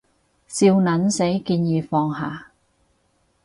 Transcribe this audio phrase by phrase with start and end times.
[0.47, 2.47] 笑撚死，建議放下